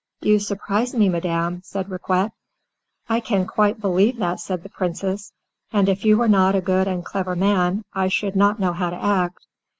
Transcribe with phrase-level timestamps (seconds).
[0.21, 2.31] "You surprise me, madam," said Riquet.
[3.07, 5.31] "I can quite believe that," said the Princess,
[5.71, 8.89] "and if you were not a good and clever man, I should not know how
[8.89, 9.45] to act.